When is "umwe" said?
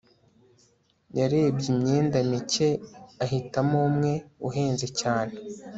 3.89-4.11